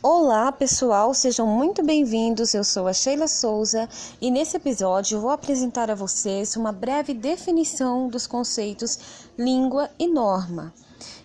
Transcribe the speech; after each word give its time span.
Olá 0.00 0.52
pessoal, 0.52 1.12
sejam 1.12 1.44
muito 1.44 1.84
bem-vindos. 1.84 2.54
Eu 2.54 2.62
sou 2.62 2.86
a 2.86 2.92
Sheila 2.92 3.26
Souza 3.26 3.88
e 4.20 4.30
nesse 4.30 4.56
episódio 4.56 5.20
vou 5.20 5.30
apresentar 5.30 5.90
a 5.90 5.94
vocês 5.96 6.54
uma 6.54 6.70
breve 6.70 7.12
definição 7.12 8.08
dos 8.08 8.24
conceitos 8.24 8.96
língua 9.36 9.90
e 9.98 10.06
norma. 10.06 10.72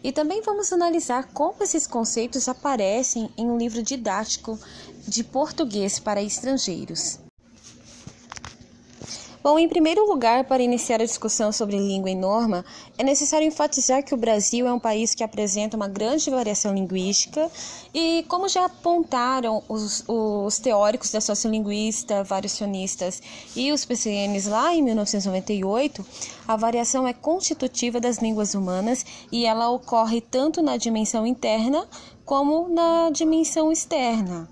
E 0.03 0.11
também 0.11 0.41
vamos 0.41 0.73
analisar 0.73 1.29
como 1.33 1.61
esses 1.61 1.85
conceitos 1.85 2.49
aparecem 2.49 3.29
em 3.37 3.45
um 3.45 3.59
livro 3.59 3.83
didático 3.83 4.57
de 5.07 5.23
português 5.23 5.99
para 5.99 6.23
estrangeiros. 6.23 7.19
Bom, 9.43 9.59
em 9.59 9.67
primeiro 9.67 10.07
lugar, 10.07 10.45
para 10.45 10.63
iniciar 10.63 11.01
a 11.01 11.05
discussão 11.05 11.51
sobre 11.51 11.77
língua 11.77 12.09
e 12.09 12.15
norma, 12.15 12.63
é 12.97 13.03
necessário 13.03 13.45
enfatizar 13.45 14.01
que 14.01 14.13
o 14.13 14.17
Brasil 14.17 14.65
é 14.65 14.71
um 14.71 14.79
país 14.79 15.13
que 15.13 15.21
apresenta 15.21 15.75
uma 15.75 15.89
grande 15.89 16.29
variação 16.29 16.73
linguística 16.73 17.51
e, 17.93 18.23
como 18.29 18.47
já 18.47 18.63
apontaram 18.63 19.61
os, 19.67 20.05
os 20.07 20.59
teóricos 20.59 21.11
da 21.11 21.19
sociolinguista, 21.19 22.23
variacionistas 22.23 23.21
e 23.53 23.73
os 23.73 23.83
PCNs 23.83 24.47
lá 24.47 24.73
em 24.73 24.81
1998, 24.81 26.05
a 26.47 26.55
variação 26.55 27.05
é 27.05 27.11
constitutiva 27.11 27.99
das 27.99 28.19
línguas 28.19 28.53
humanas 28.53 29.05
e 29.29 29.45
ela 29.45 29.69
ocorre 29.69 30.21
tanto 30.21 30.61
na 30.61 30.77
dimensão 30.77 31.27
interna 31.27 31.85
como 32.23 32.69
na 32.69 33.09
dimensão 33.09 33.73
externa. 33.73 34.47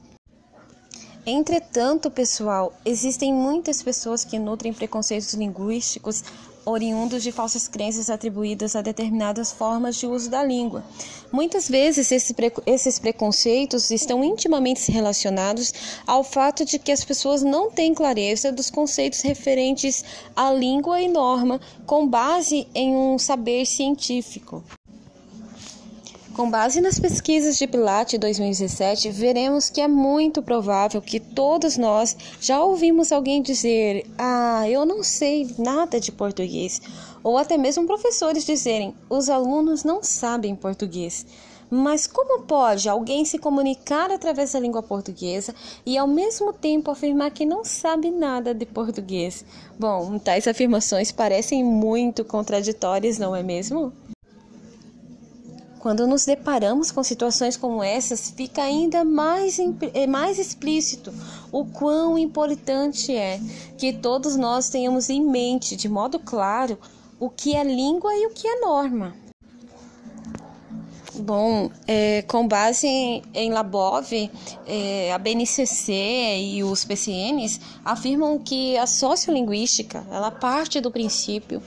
Entretanto, 1.25 2.09
pessoal, 2.09 2.73
existem 2.83 3.31
muitas 3.31 3.83
pessoas 3.83 4.25
que 4.25 4.39
nutrem 4.39 4.73
preconceitos 4.73 5.33
linguísticos 5.35 6.23
oriundos 6.65 7.21
de 7.23 7.31
falsas 7.31 7.67
crenças 7.67 8.09
atribuídas 8.09 8.75
a 8.75 8.81
determinadas 8.81 9.51
formas 9.51 9.97
de 9.97 10.07
uso 10.07 10.29
da 10.29 10.43
língua. 10.43 10.83
Muitas 11.31 11.67
vezes 11.67 12.11
esse 12.11 12.33
pre 12.33 12.51
esses 12.65 12.99
preconceitos 12.99 13.91
estão 13.91 14.23
intimamente 14.23 14.91
relacionados 14.91 15.73
ao 16.05 16.23
fato 16.23 16.65
de 16.65 16.77
que 16.77 16.91
as 16.91 17.03
pessoas 17.03 17.41
não 17.41 17.71
têm 17.71 17.93
clareza 17.93 18.51
dos 18.51 18.69
conceitos 18.69 19.21
referentes 19.21 20.03
à 20.35 20.51
língua 20.51 21.01
e 21.01 21.07
norma 21.07 21.59
com 21.85 22.07
base 22.07 22.67
em 22.73 22.95
um 22.95 23.17
saber 23.17 23.65
científico. 23.65 24.63
Com 26.41 26.49
base 26.49 26.81
nas 26.81 26.99
pesquisas 26.99 27.55
de 27.55 27.67
Pilate 27.67 28.17
2017, 28.17 29.11
veremos 29.11 29.69
que 29.69 29.79
é 29.79 29.87
muito 29.87 30.41
provável 30.41 30.99
que 30.99 31.19
todos 31.19 31.77
nós 31.77 32.17
já 32.39 32.63
ouvimos 32.63 33.11
alguém 33.11 33.43
dizer: 33.43 34.07
Ah, 34.17 34.67
eu 34.67 34.83
não 34.83 35.03
sei 35.03 35.53
nada 35.59 35.99
de 35.99 36.11
português. 36.11 36.81
Ou 37.23 37.37
até 37.37 37.59
mesmo 37.59 37.85
professores 37.85 38.43
dizerem: 38.43 38.95
Os 39.07 39.29
alunos 39.29 39.83
não 39.83 40.01
sabem 40.01 40.55
português. 40.55 41.27
Mas 41.69 42.07
como 42.07 42.41
pode 42.41 42.89
alguém 42.89 43.23
se 43.23 43.37
comunicar 43.37 44.09
através 44.09 44.53
da 44.53 44.59
língua 44.59 44.81
portuguesa 44.81 45.53
e 45.85 45.95
ao 45.95 46.07
mesmo 46.07 46.51
tempo 46.51 46.89
afirmar 46.89 47.29
que 47.29 47.45
não 47.45 47.63
sabe 47.63 48.09
nada 48.09 48.51
de 48.51 48.65
português? 48.65 49.45
Bom, 49.79 50.17
tais 50.17 50.47
afirmações 50.47 51.11
parecem 51.11 51.63
muito 51.63 52.25
contraditórias, 52.25 53.19
não 53.19 53.35
é 53.35 53.43
mesmo? 53.43 53.93
Quando 55.81 56.05
nos 56.05 56.25
deparamos 56.25 56.91
com 56.91 57.01
situações 57.01 57.57
como 57.57 57.83
essas, 57.83 58.29
fica 58.29 58.61
ainda 58.61 59.03
mais, 59.03 59.57
é, 59.95 60.05
mais 60.05 60.37
explícito 60.37 61.11
o 61.51 61.65
quão 61.65 62.19
importante 62.19 63.15
é 63.15 63.39
que 63.79 63.91
todos 63.91 64.35
nós 64.35 64.69
tenhamos 64.69 65.09
em 65.09 65.25
mente, 65.25 65.75
de 65.75 65.89
modo 65.89 66.19
claro, 66.19 66.77
o 67.19 67.31
que 67.31 67.55
é 67.55 67.63
língua 67.63 68.13
e 68.13 68.27
o 68.27 68.29
que 68.29 68.47
é 68.47 68.59
norma. 68.59 69.15
Bom, 71.15 71.71
é, 71.87 72.21
com 72.27 72.47
base 72.47 72.85
em, 72.85 73.23
em 73.33 73.51
Labov, 73.51 74.05
é, 74.67 75.11
a 75.11 75.17
BNCC 75.17 75.93
e 76.41 76.63
os 76.63 76.85
PCNs 76.85 77.59
afirmam 77.83 78.37
que 78.37 78.77
a 78.77 78.85
sociolinguística 78.85 80.05
ela 80.11 80.29
parte 80.29 80.79
do 80.79 80.91
princípio 80.91 81.61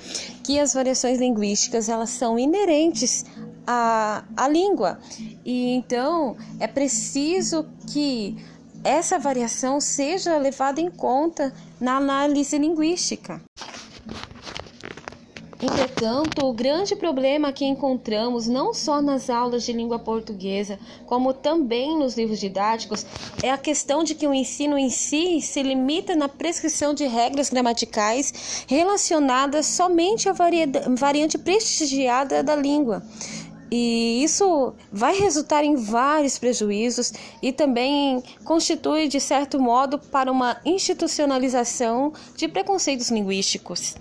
que 0.44 0.60
as 0.60 0.72
variações 0.72 1.18
linguísticas 1.18 1.88
elas 1.88 2.10
são 2.10 2.38
inerentes 2.38 3.24
a, 3.66 4.24
a 4.36 4.48
língua. 4.48 4.98
E 5.44 5.74
então 5.74 6.36
é 6.58 6.66
preciso 6.66 7.66
que 7.92 8.36
essa 8.82 9.18
variação 9.18 9.80
seja 9.80 10.36
levada 10.36 10.80
em 10.80 10.90
conta 10.90 11.52
na 11.80 11.96
análise 11.96 12.58
linguística. 12.58 13.40
Entretanto, 15.64 16.44
o 16.44 16.52
grande 16.52 16.94
problema 16.94 17.50
que 17.50 17.64
encontramos 17.64 18.46
não 18.46 18.74
só 18.74 19.00
nas 19.00 19.30
aulas 19.30 19.64
de 19.64 19.72
língua 19.72 19.98
portuguesa, 19.98 20.78
como 21.06 21.32
também 21.32 21.98
nos 21.98 22.18
livros 22.18 22.38
didáticos, 22.38 23.06
é 23.42 23.50
a 23.50 23.56
questão 23.56 24.04
de 24.04 24.14
que 24.14 24.26
o 24.26 24.34
ensino 24.34 24.76
em 24.76 24.90
si 24.90 25.40
se 25.40 25.62
limita 25.62 26.14
na 26.14 26.28
prescrição 26.28 26.92
de 26.92 27.06
regras 27.06 27.48
gramaticais 27.48 28.66
relacionadas 28.68 29.64
somente 29.64 30.28
à 30.28 30.34
variante 30.34 31.38
prestigiada 31.38 32.42
da 32.42 32.54
língua. 32.54 33.02
E 33.76 34.22
isso 34.22 34.72
vai 34.92 35.18
resultar 35.18 35.64
em 35.64 35.74
vários 35.74 36.38
prejuízos 36.38 37.12
e 37.42 37.52
também 37.52 38.22
constitui, 38.44 39.08
de 39.08 39.18
certo 39.18 39.58
modo, 39.58 39.98
para 39.98 40.30
uma 40.30 40.58
institucionalização 40.64 42.12
de 42.36 42.46
preconceitos 42.46 43.10
linguísticos. 43.10 43.96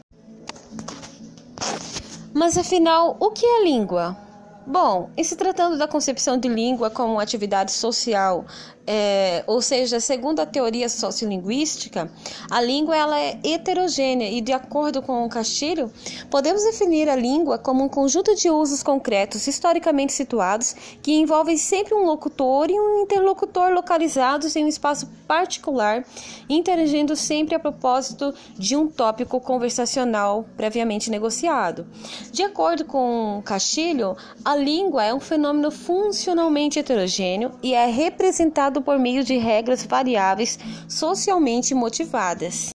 Mas 2.32 2.56
afinal, 2.56 3.18
o 3.20 3.32
que 3.32 3.44
é 3.44 3.64
língua? 3.64 4.16
Bom, 4.64 5.10
em 5.18 5.24
se 5.24 5.36
tratando 5.36 5.76
da 5.76 5.88
concepção 5.88 6.38
de 6.38 6.48
língua 6.48 6.92
como 6.92 7.20
atividade 7.20 7.72
social, 7.72 8.46
é, 8.88 9.44
ou 9.46 9.62
seja, 9.62 10.00
segundo 10.00 10.40
a 10.40 10.46
teoria 10.46 10.88
sociolinguística, 10.88 12.10
a 12.50 12.62
língua 12.62 12.96
ela 12.96 13.20
é 13.20 13.38
heterogênea 13.44 14.30
e, 14.30 14.40
de 14.40 14.54
acordo 14.54 15.02
com 15.02 15.26
o 15.26 15.30
Castilho, 15.30 15.92
podemos 16.30 16.64
definir 16.64 17.10
a 17.10 17.16
língua 17.16 17.58
como 17.58 17.84
um 17.84 17.90
conjunto 17.90 18.34
de 18.36 18.50
usos 18.50 18.82
concretos 18.82 19.46
historicamente 19.46 20.14
situados 20.14 20.74
que 21.02 21.14
envolvem 21.14 21.58
sempre 21.58 21.94
um 21.94 22.06
locutor 22.06 22.70
e 22.70 22.80
um 22.80 23.02
interlocutor 23.02 23.74
localizados 23.74 24.56
em 24.56 24.64
um 24.64 24.70
espaço 24.70 25.10
particular, 25.28 26.06
interagindo 26.50 27.16
sempre 27.16 27.56
a 27.56 27.60
propósito 27.60 28.34
de 28.58 28.78
um 28.78 28.88
tópico 28.88 29.42
conversacional 29.42 30.46
previamente 30.56 31.10
negociado. 31.10 31.86
De 32.32 32.44
acordo 32.44 32.86
com 32.86 33.42
Castilho, 33.44 34.16
a 34.44 34.54
a 34.54 34.56
língua 34.56 35.04
é 35.04 35.12
um 35.12 35.20
fenômeno 35.20 35.72
funcionalmente 35.72 36.78
heterogêneo 36.78 37.54
e 37.64 37.74
é 37.74 37.88
representado 37.88 38.73
por 38.82 39.00
meio 39.00 39.24
de 39.24 39.38
regras 39.38 39.86
variáveis 39.86 40.60
socialmente 40.88 41.74
motivadas. 41.74 42.70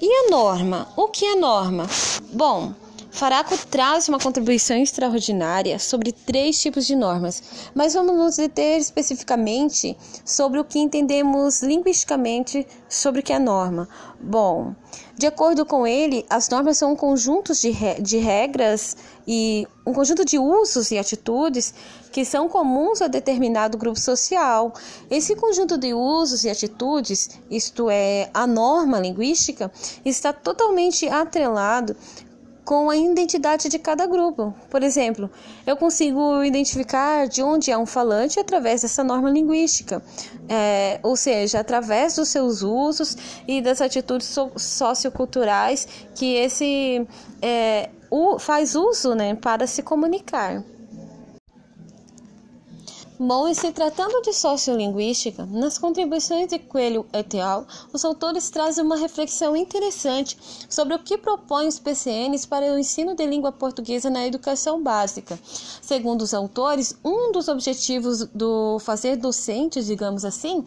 E 0.00 0.26
a 0.26 0.30
norma? 0.30 0.88
O 0.96 1.08
que 1.08 1.24
é 1.24 1.34
norma? 1.36 1.86
Bom, 2.32 2.72
Faraco 3.10 3.56
traz 3.68 4.08
uma 4.08 4.18
contribuição 4.18 4.76
extraordinária 4.76 5.78
sobre 5.78 6.12
três 6.12 6.60
tipos 6.60 6.86
de 6.86 6.94
normas, 6.94 7.42
mas 7.74 7.94
vamos 7.94 8.16
nos 8.16 8.36
deter 8.36 8.78
especificamente 8.80 9.96
sobre 10.24 10.60
o 10.60 10.64
que 10.64 10.78
entendemos 10.78 11.60
linguisticamente 11.60 12.66
sobre 12.88 13.20
o 13.20 13.22
que 13.22 13.32
é 13.32 13.38
norma. 13.38 13.88
Bom, 14.20 14.74
de 15.18 15.26
acordo 15.26 15.66
com 15.66 15.86
ele, 15.86 16.24
as 16.30 16.48
normas 16.48 16.78
são 16.78 16.92
um 16.92 16.96
conjunto 16.96 17.52
de, 17.52 17.70
re 17.70 18.00
de 18.00 18.18
regras 18.18 18.96
e 19.26 19.66
um 19.84 19.92
conjunto 19.92 20.24
de 20.24 20.38
usos 20.38 20.90
e 20.90 20.98
atitudes 20.98 21.74
que 22.12 22.24
são 22.24 22.48
comuns 22.48 23.02
a 23.02 23.08
determinado 23.08 23.76
grupo 23.76 23.98
social. 23.98 24.72
Esse 25.10 25.34
conjunto 25.34 25.76
de 25.76 25.92
usos 25.92 26.44
e 26.44 26.50
atitudes, 26.50 27.30
isto 27.50 27.90
é, 27.90 28.30
a 28.32 28.46
norma 28.46 28.98
linguística, 28.98 29.70
está 30.04 30.32
totalmente 30.32 31.08
atrelado 31.08 31.96
com 32.70 32.88
a 32.88 32.96
identidade 32.96 33.68
de 33.68 33.80
cada 33.80 34.06
grupo. 34.06 34.54
Por 34.70 34.84
exemplo, 34.84 35.28
eu 35.66 35.76
consigo 35.76 36.44
identificar 36.44 37.26
de 37.26 37.42
onde 37.42 37.68
é 37.72 37.76
um 37.76 37.84
falante 37.84 38.38
através 38.38 38.82
dessa 38.82 39.02
norma 39.02 39.28
linguística, 39.28 40.00
é, 40.48 41.00
ou 41.02 41.16
seja, 41.16 41.58
através 41.58 42.14
dos 42.14 42.28
seus 42.28 42.62
usos 42.62 43.16
e 43.48 43.60
das 43.60 43.80
atitudes 43.80 44.28
so 44.28 44.52
socioculturais 44.54 45.88
que 46.14 46.36
esse 46.36 47.04
é, 47.42 47.90
faz 48.38 48.76
uso 48.76 49.16
né, 49.16 49.34
para 49.34 49.66
se 49.66 49.82
comunicar. 49.82 50.62
Bom, 53.22 53.46
e 53.46 53.54
se 53.54 53.70
tratando 53.70 54.22
de 54.22 54.32
sociolinguística, 54.32 55.44
nas 55.44 55.76
contribuições 55.76 56.48
de 56.48 56.58
Coelho 56.58 57.04
et 57.12 57.38
al., 57.38 57.66
os 57.92 58.02
autores 58.02 58.48
trazem 58.48 58.82
uma 58.82 58.96
reflexão 58.96 59.54
interessante 59.54 60.38
sobre 60.70 60.94
o 60.94 60.98
que 60.98 61.18
propõem 61.18 61.68
os 61.68 61.78
PCNs 61.78 62.46
para 62.46 62.72
o 62.72 62.78
ensino 62.78 63.14
de 63.14 63.26
língua 63.26 63.52
portuguesa 63.52 64.08
na 64.08 64.26
educação 64.26 64.82
básica. 64.82 65.38
Segundo 65.82 66.22
os 66.22 66.32
autores, 66.32 66.96
um 67.04 67.30
dos 67.30 67.48
objetivos 67.48 68.24
do 68.34 68.78
fazer 68.78 69.16
docente, 69.16 69.84
digamos 69.84 70.24
assim, 70.24 70.64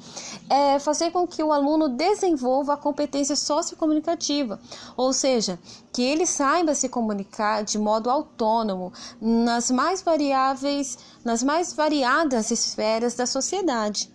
é 0.47 0.77
fazer 0.77 1.09
com 1.09 1.25
que 1.25 1.41
o 1.41 1.51
aluno 1.51 1.89
desenvolva 1.89 2.73
a 2.75 2.77
competência 2.77 3.35
sociocomunicativa, 3.35 4.59
ou 4.95 5.11
seja, 5.11 5.57
que 5.91 6.03
ele 6.03 6.27
saiba 6.27 6.75
se 6.75 6.87
comunicar 6.87 7.63
de 7.63 7.79
modo 7.79 8.11
autônomo 8.11 8.93
nas 9.19 9.71
mais 9.71 10.03
variáveis, 10.03 10.99
nas 11.23 11.41
mais 11.41 11.73
variadas 11.73 12.42
nas 12.43 12.51
esferas 12.51 13.15
da 13.15 13.25
sociedade. 13.25 14.11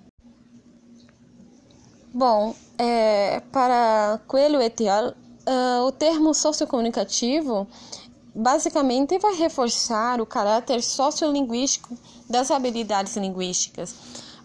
Bom, 2.13 2.55
é, 2.77 3.41
para 3.51 4.21
Coelho 4.27 4.61
et 4.61 4.87
al., 4.87 5.09
uh, 5.09 5.87
o 5.87 5.93
termo 5.93 6.35
sociocomunicativo 6.35 7.67
basicamente 8.35 9.19
vai 9.19 9.35
reforçar 9.35 10.21
o 10.21 10.27
caráter 10.27 10.83
sociolinguístico 10.83 11.97
das 12.29 12.51
habilidades 12.51 13.17
linguísticas. 13.17 13.95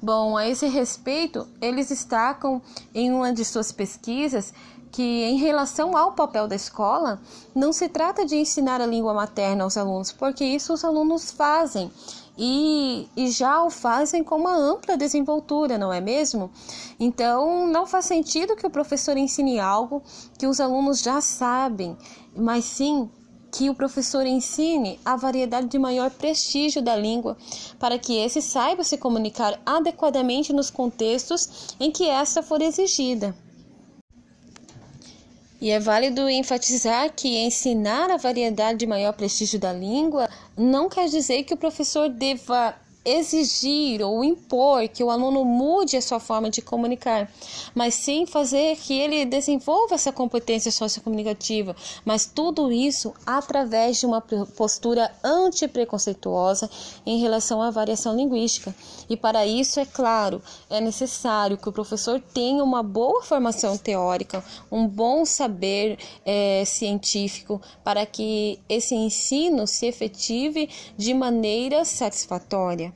Bom, 0.01 0.37
a 0.37 0.47
esse 0.47 0.67
respeito, 0.67 1.47
eles 1.61 1.89
destacam 1.89 2.61
em 2.93 3.11
uma 3.11 3.33
de 3.33 3.43
suas 3.43 3.71
pesquisas 3.71 4.53
que, 4.91 5.23
em 5.23 5.37
relação 5.37 5.97
ao 5.97 6.13
papel 6.13 6.47
da 6.47 6.55
escola, 6.55 7.19
não 7.53 7.73
se 7.73 7.89
trata 7.89 8.25
de 8.25 8.35
ensinar 8.35 8.79
a 8.79 8.85
língua 8.85 9.13
materna 9.13 9.63
aos 9.63 9.75
alunos, 9.75 10.11
porque 10.11 10.45
isso 10.45 10.73
os 10.73 10.83
alunos 10.85 11.31
fazem 11.31 11.91
e, 12.37 13.07
e 13.15 13.29
já 13.29 13.63
o 13.63 13.69
fazem 13.69 14.23
com 14.23 14.35
uma 14.35 14.55
ampla 14.55 14.97
desenvoltura, 14.97 15.77
não 15.77 15.93
é 15.93 16.01
mesmo? 16.01 16.49
Então, 16.99 17.67
não 17.67 17.85
faz 17.85 18.05
sentido 18.05 18.55
que 18.55 18.65
o 18.65 18.71
professor 18.71 19.15
ensine 19.17 19.59
algo 19.59 20.01
que 20.37 20.47
os 20.47 20.59
alunos 20.59 21.01
já 21.01 21.21
sabem, 21.21 21.95
mas 22.35 22.65
sim 22.65 23.09
que 23.51 23.69
o 23.69 23.75
professor 23.75 24.25
ensine 24.25 24.99
a 25.05 25.15
variedade 25.15 25.67
de 25.67 25.77
maior 25.77 26.09
prestígio 26.09 26.81
da 26.81 26.95
língua, 26.95 27.37
para 27.77 27.99
que 27.99 28.17
esse 28.17 28.41
saiba 28.41 28.83
se 28.83 28.97
comunicar 28.97 29.61
adequadamente 29.63 30.51
nos 30.51 30.71
contextos 30.71 31.75
em 31.79 31.91
que 31.91 32.09
esta 32.09 32.41
for 32.41 32.63
exigida. 32.63 33.35
E 35.61 35.69
é 35.69 35.79
válido 35.79 36.27
enfatizar 36.27 37.13
que 37.15 37.37
ensinar 37.37 38.11
a 38.11 38.17
variedade 38.17 38.79
de 38.79 38.87
maior 38.87 39.13
prestígio 39.13 39.57
da 39.57 39.71
língua 39.71 40.27
não 40.57 40.89
quer 40.89 41.07
dizer 41.07 41.43
que 41.43 41.53
o 41.53 41.57
professor 41.57 42.09
deva 42.09 42.75
exigir 43.05 44.01
ou 44.01 44.23
impor 44.23 44.87
que 44.87 45.03
o 45.03 45.09
aluno 45.09 45.43
mude 45.43 45.97
a 45.97 46.01
sua 46.01 46.19
forma 46.19 46.49
de 46.49 46.61
comunicar, 46.61 47.29
mas 47.75 47.95
sim 47.95 48.25
fazer 48.25 48.77
que 48.77 48.93
ele 48.93 49.25
desenvolva 49.25 49.95
essa 49.95 50.11
competência 50.11 50.71
sociocomunicativa, 50.71 51.75
mas 52.05 52.25
tudo 52.25 52.71
isso 52.71 53.13
através 53.25 53.99
de 53.99 54.05
uma 54.05 54.21
postura 54.21 55.13
antipreconceituosa 55.23 56.69
em 57.05 57.19
relação 57.19 57.61
à 57.61 57.69
variação 57.69 58.15
linguística. 58.15 58.73
E 59.09 59.17
para 59.17 59.45
isso, 59.45 59.79
é 59.79 59.85
claro, 59.85 60.41
é 60.69 60.79
necessário 60.79 61.57
que 61.57 61.67
o 61.67 61.73
professor 61.73 62.21
tenha 62.33 62.63
uma 62.63 62.81
boa 62.81 63.21
formação 63.21 63.77
teórica, 63.77 64.43
um 64.71 64.87
bom 64.87 65.25
saber 65.25 65.97
é, 66.25 66.63
científico, 66.65 67.61
para 67.83 68.05
que 68.05 68.59
esse 68.69 68.95
ensino 68.95 69.67
se 69.67 69.85
efetive 69.85 70.69
de 70.97 71.13
maneira 71.13 71.83
satisfatória. 71.83 72.92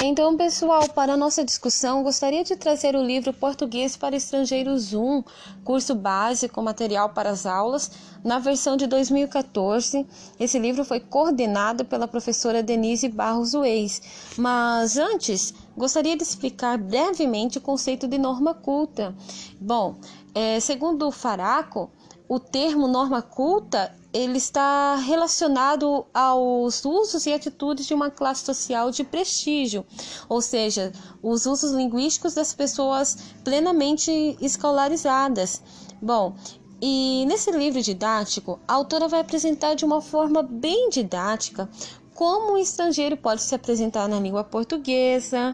Então, 0.00 0.36
pessoal, 0.36 0.88
para 0.90 1.16
nossa 1.16 1.44
discussão, 1.44 2.04
gostaria 2.04 2.44
de 2.44 2.54
trazer 2.54 2.94
o 2.94 3.02
livro 3.02 3.32
Português 3.32 3.96
para 3.96 4.14
Estrangeiros 4.14 4.94
1, 4.94 5.24
curso 5.64 5.92
básico, 5.92 6.62
material 6.62 7.08
para 7.08 7.30
as 7.30 7.44
aulas, 7.44 7.90
na 8.22 8.38
versão 8.38 8.76
de 8.76 8.86
2014. 8.86 10.06
Esse 10.38 10.56
livro 10.56 10.84
foi 10.84 11.00
coordenado 11.00 11.84
pela 11.84 12.06
professora 12.06 12.62
Denise 12.62 13.08
Barros 13.08 13.54
Weiss. 13.54 14.00
Mas 14.36 14.96
antes, 14.96 15.52
gostaria 15.76 16.16
de 16.16 16.22
explicar 16.22 16.78
brevemente 16.78 17.58
o 17.58 17.60
conceito 17.60 18.06
de 18.06 18.18
norma 18.18 18.54
culta. 18.54 19.12
Bom, 19.60 19.96
é, 20.32 20.60
segundo 20.60 21.08
o 21.08 21.12
Faraco, 21.12 21.90
o 22.28 22.38
termo 22.38 22.86
norma 22.86 23.20
culta 23.20 23.92
ele 24.18 24.38
está 24.38 24.96
relacionado 24.96 26.04
aos 26.12 26.84
usos 26.84 27.24
e 27.24 27.32
atitudes 27.32 27.86
de 27.86 27.94
uma 27.94 28.10
classe 28.10 28.44
social 28.44 28.90
de 28.90 29.04
prestígio, 29.04 29.86
ou 30.28 30.42
seja, 30.42 30.90
os 31.22 31.46
usos 31.46 31.70
linguísticos 31.70 32.34
das 32.34 32.52
pessoas 32.52 33.16
plenamente 33.44 34.36
escolarizadas. 34.40 35.62
Bom, 36.02 36.34
e 36.82 37.24
nesse 37.28 37.52
livro 37.52 37.80
didático, 37.80 38.58
a 38.66 38.74
autora 38.74 39.06
vai 39.06 39.20
apresentar 39.20 39.74
de 39.74 39.84
uma 39.84 40.00
forma 40.00 40.42
bem 40.42 40.90
didática 40.90 41.70
como 42.12 42.54
um 42.54 42.58
estrangeiro 42.58 43.16
pode 43.16 43.42
se 43.42 43.54
apresentar 43.54 44.08
na 44.08 44.18
língua 44.18 44.42
portuguesa, 44.42 45.52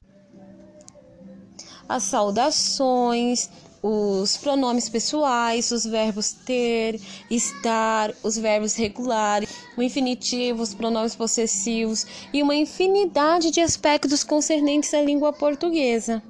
as 1.87 2.05
saudações, 2.05 3.50
os 3.86 4.38
pronomes 4.38 4.88
pessoais, 4.88 5.70
os 5.70 5.84
verbos 5.84 6.32
ter, 6.32 6.98
estar, 7.31 8.14
os 8.22 8.38
verbos 8.38 8.75
regulares, 8.75 9.50
o 9.76 9.82
infinitivo, 9.82 10.62
os 10.62 10.72
pronomes 10.72 11.14
possessivos 11.14 12.06
e 12.32 12.42
uma 12.42 12.54
infinidade 12.54 13.50
de 13.50 13.60
aspectos 13.60 14.25
concernentes 14.25 14.94
à 14.94 15.02
língua 15.02 15.34
portuguesa. 15.34 16.22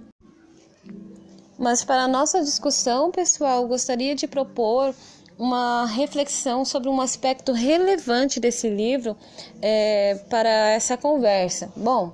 Mas 1.57 1.85
para 1.85 2.03
a 2.03 2.09
nossa 2.09 2.43
discussão, 2.43 3.13
pessoal, 3.13 3.69
gostaria 3.69 4.17
de 4.17 4.27
propor 4.27 4.93
uma 5.39 5.87
reflexão 5.87 6.65
sobre 6.65 6.89
um 6.89 7.01
aspecto 7.01 7.53
relevante 7.53 8.41
desse 8.41 8.69
livro 8.69 9.17
é, 9.63 10.17
para 10.29 10.71
essa 10.71 10.97
conversa. 10.97 11.73
Bom, 11.77 12.13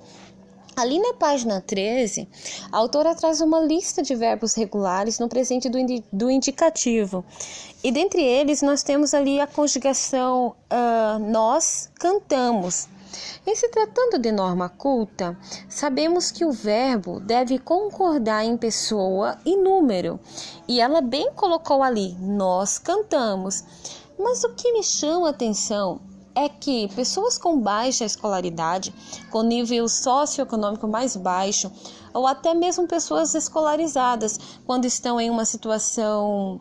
Ali 0.77 0.99
na 0.99 1.15
página 1.15 1.61
13, 1.61 2.29
a 2.71 2.77
autora 2.79 3.15
traz 3.15 3.41
uma 3.41 3.61
lista 3.61 4.03
de 4.03 4.15
verbos 4.15 4.55
regulares 4.55 5.19
no 5.19 5.29
presente 5.29 5.69
do, 5.69 5.79
indi 5.79 6.05
do 6.13 6.31
indicativo. 6.31 7.25
E 7.83 7.91
dentre 7.91 8.23
eles, 8.23 8.63
nós 8.63 8.83
temos 8.83 9.13
ali 9.13 9.41
a 9.41 9.47
conjugação 9.47 10.55
uh, 10.71 11.19
nós 11.19 11.91
cantamos. 11.99 12.89
Em 13.45 13.57
se 13.57 13.69
tratando 13.69 14.19
de 14.19 14.31
norma 14.31 14.69
culta, 14.69 15.37
sabemos 15.69 16.31
que 16.31 16.45
o 16.45 16.53
verbo 16.53 17.19
deve 17.19 17.59
concordar 17.59 18.45
em 18.45 18.57
pessoa 18.57 19.39
e 19.45 19.57
número. 19.57 20.21
E 20.69 20.81
ela 20.81 21.01
bem 21.01 21.33
colocou 21.35 21.83
ali, 21.83 22.15
nós 22.21 22.79
cantamos. 22.79 23.65
Mas 24.19 24.45
o 24.45 24.55
que 24.55 24.73
me 24.73 24.83
chama 24.83 25.27
a 25.27 25.31
atenção 25.31 26.01
é 26.45 26.49
que 26.49 26.89
pessoas 26.95 27.37
com 27.37 27.61
baixa 27.61 28.05
escolaridade, 28.05 28.95
com 29.31 29.43
nível 29.43 29.89
socioeconômico 29.89 30.89
mais 30.89 31.17
baixo, 31.17 31.71
ou 32.15 32.27
até 32.27 32.55
mesmo 32.55 32.87
pessoas 32.87 33.35
escolarizadas, 33.35 34.39
quando 34.67 34.85
estão 34.85 35.21
em 35.21 35.31
uma 35.31 35.45
situação 35.45 36.61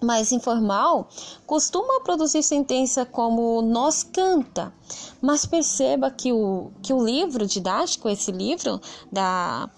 mais 0.00 0.30
informal, 0.30 1.08
costumam 1.44 2.02
produzir 2.02 2.42
sentença 2.42 3.04
como 3.04 3.60
nós 3.62 4.02
canta. 4.04 4.72
Mas 5.20 5.44
perceba 5.44 6.10
que 6.10 6.32
o, 6.32 6.70
que 6.80 6.92
o 6.92 7.04
livro 7.04 7.46
didático, 7.46 8.08
esse 8.08 8.30
livro 8.30 8.80
da 9.10 9.68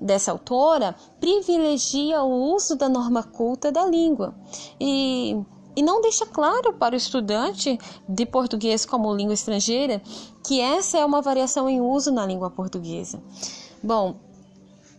dessa 0.00 0.30
autora, 0.30 0.94
privilegia 1.18 2.22
o 2.22 2.54
uso 2.54 2.76
da 2.76 2.88
norma 2.88 3.24
culta 3.24 3.72
da 3.72 3.84
língua. 3.84 4.32
E 4.80 5.36
e 5.78 5.82
não 5.82 6.00
deixa 6.00 6.26
claro 6.26 6.72
para 6.72 6.96
o 6.96 6.98
estudante 6.98 7.78
de 8.08 8.26
português 8.26 8.84
como 8.84 9.14
língua 9.14 9.32
estrangeira 9.32 10.02
que 10.44 10.60
essa 10.60 10.98
é 10.98 11.04
uma 11.04 11.22
variação 11.22 11.68
em 11.68 11.80
uso 11.80 12.10
na 12.10 12.26
língua 12.26 12.50
portuguesa. 12.50 13.22
Bom, 13.80 14.16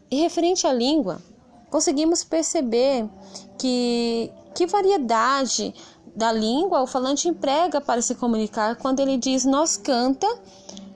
e 0.10 0.22
referente 0.22 0.66
à 0.66 0.72
língua, 0.72 1.22
conseguimos 1.70 2.24
perceber 2.24 3.10
que 3.58 4.32
que 4.56 4.66
variedade 4.68 5.76
da 6.16 6.32
língua 6.32 6.82
o 6.82 6.88
falante 6.88 7.28
emprega 7.28 7.82
para 7.82 8.02
se 8.02 8.16
comunicar 8.16 8.78
quando 8.78 9.02
ele 9.02 9.18
diz 9.18 9.44
nós 9.44 9.76
canta 9.76 10.28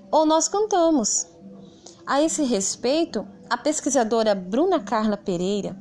ou 0.10 0.26
nós 0.26 0.48
cantamos. 0.48 1.28
A 2.06 2.22
esse 2.22 2.44
respeito, 2.44 3.28
a 3.50 3.58
pesquisadora 3.58 4.34
Bruna 4.34 4.80
Carla 4.80 5.18
Pereira 5.18 5.76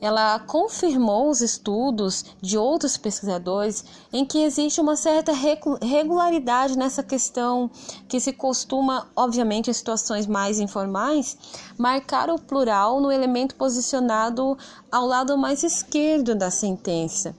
ela 0.00 0.38
confirmou 0.38 1.28
os 1.28 1.40
estudos 1.40 2.24
de 2.40 2.56
outros 2.56 2.96
pesquisadores 2.96 3.84
em 4.12 4.24
que 4.24 4.42
existe 4.42 4.80
uma 4.80 4.96
certa 4.96 5.32
regularidade 5.32 6.76
nessa 6.76 7.02
questão 7.02 7.70
que 8.08 8.18
se 8.18 8.32
costuma, 8.32 9.08
obviamente, 9.14 9.70
em 9.70 9.74
situações 9.74 10.26
mais 10.26 10.58
informais, 10.58 11.36
marcar 11.76 12.30
o 12.30 12.38
plural 12.38 13.00
no 13.00 13.12
elemento 13.12 13.54
posicionado 13.54 14.56
ao 14.90 15.06
lado 15.06 15.36
mais 15.36 15.62
esquerdo 15.62 16.34
da 16.34 16.50
sentença. 16.50 17.36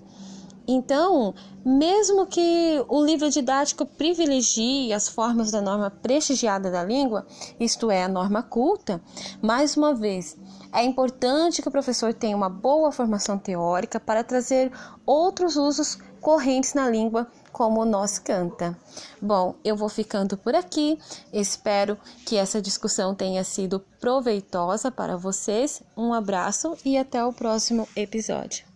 Então, 0.67 1.33
mesmo 1.65 2.25
que 2.27 2.83
o 2.87 3.03
livro 3.03 3.29
didático 3.29 3.85
privilegie 3.85 4.93
as 4.93 5.07
formas 5.07 5.51
da 5.51 5.61
norma 5.61 5.89
prestigiada 5.89 6.69
da 6.69 6.83
língua, 6.83 7.25
isto 7.59 7.89
é, 7.91 8.03
a 8.03 8.07
norma 8.07 8.43
culta, 8.43 9.01
mais 9.41 9.75
uma 9.75 9.93
vez, 9.93 10.37
é 10.73 10.83
importante 10.83 11.61
que 11.61 11.67
o 11.67 11.71
professor 11.71 12.13
tenha 12.13 12.35
uma 12.35 12.49
boa 12.49 12.91
formação 12.91 13.37
teórica 13.37 13.99
para 13.99 14.23
trazer 14.23 14.71
outros 15.05 15.55
usos 15.55 15.97
correntes 16.21 16.73
na 16.73 16.89
língua, 16.89 17.27
como 17.51 17.83
nós 17.83 18.19
canta. 18.19 18.77
Bom, 19.21 19.55
eu 19.63 19.75
vou 19.75 19.89
ficando 19.89 20.37
por 20.37 20.55
aqui. 20.55 20.97
Espero 21.33 21.97
que 22.25 22.37
essa 22.37 22.61
discussão 22.61 23.13
tenha 23.13 23.43
sido 23.43 23.83
proveitosa 23.99 24.91
para 24.91 25.17
vocês. 25.17 25.83
Um 25.97 26.13
abraço 26.13 26.77
e 26.85 26.97
até 26.97 27.25
o 27.25 27.33
próximo 27.33 27.87
episódio. 27.95 28.70